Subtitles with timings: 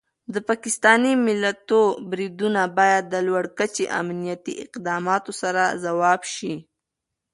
[0.33, 6.53] د پاکستاني ملیشو بریدونه باید د لوړ کچې امنیتي اقداماتو سره ځواب شي.